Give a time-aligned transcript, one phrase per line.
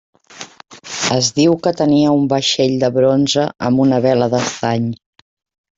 [1.15, 4.91] Es diu que tenia un vaixell de bronze amb una vela d'estany.